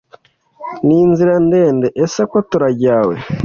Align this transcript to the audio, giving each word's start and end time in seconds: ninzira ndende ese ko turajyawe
ninzira 0.85 1.33
ndende 1.45 1.87
ese 2.03 2.21
ko 2.31 2.37
turajyawe 2.49 3.15